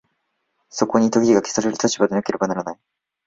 [0.69, 2.79] そこに時が消される立場がなければならない。